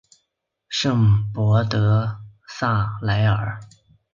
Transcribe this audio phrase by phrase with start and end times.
[0.67, 3.59] 圣波德萨莱尔。